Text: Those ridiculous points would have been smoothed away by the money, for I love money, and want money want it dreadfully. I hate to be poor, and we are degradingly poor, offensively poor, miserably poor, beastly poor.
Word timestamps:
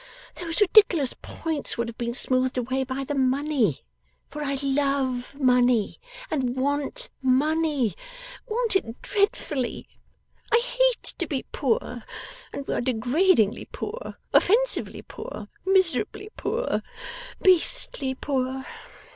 Those 0.33 0.59
ridiculous 0.59 1.13
points 1.21 1.77
would 1.77 1.87
have 1.87 1.97
been 1.99 2.15
smoothed 2.15 2.57
away 2.57 2.83
by 2.83 3.03
the 3.03 3.13
money, 3.13 3.83
for 4.31 4.41
I 4.43 4.55
love 4.55 5.39
money, 5.39 5.99
and 6.31 6.55
want 6.55 7.09
money 7.21 7.93
want 8.47 8.75
it 8.75 8.99
dreadfully. 9.03 9.87
I 10.51 10.57
hate 10.57 11.13
to 11.19 11.27
be 11.27 11.43
poor, 11.51 12.03
and 12.51 12.65
we 12.65 12.73
are 12.73 12.81
degradingly 12.81 13.71
poor, 13.71 14.17
offensively 14.33 15.03
poor, 15.03 15.49
miserably 15.67 16.31
poor, 16.35 16.81
beastly 17.39 18.15
poor. 18.15 18.65